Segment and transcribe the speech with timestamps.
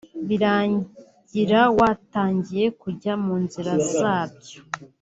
[0.27, 4.59] birangira watangiye kujya mu nzira zabyo